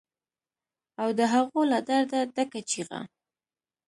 او 1.01 1.09
د 1.17 1.19
هغو 1.33 1.61
له 1.71 1.79
درده 1.87 2.19
ډکه 2.35 2.61
چیغه 2.69 2.99